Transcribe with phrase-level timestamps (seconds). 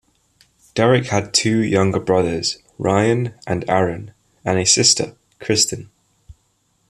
[0.73, 5.89] Derek had two younger brothers, Ryan and Aaron, and a sister, Krysten.